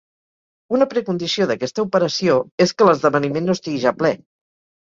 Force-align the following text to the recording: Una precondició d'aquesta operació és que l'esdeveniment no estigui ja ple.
Una 0.77 0.87
precondició 0.93 1.47
d'aquesta 1.51 1.85
operació 1.87 2.39
és 2.67 2.75
que 2.79 2.89
l'esdeveniment 2.89 3.49
no 3.51 3.59
estigui 3.59 3.83
ja 3.85 3.97
ple. 4.01 4.13